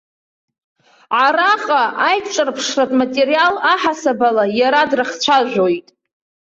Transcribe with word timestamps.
Араҟа 1.23 1.83
аиҿырԥшратә 2.07 2.95
материал 3.01 3.55
аҳасабала 3.71 4.45
иара 4.59 4.81
дрыхцәажәоит. 4.91 5.87